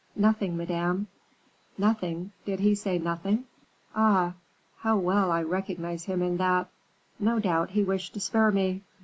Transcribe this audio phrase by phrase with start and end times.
[0.15, 1.05] "Nothing, Madame."
[1.77, 2.31] "Nothing!
[2.43, 3.45] Did he say nothing?
[3.95, 4.33] Ah!
[4.77, 6.71] how well I recognize him in that."
[7.19, 8.81] "No doubt he wished to spare me."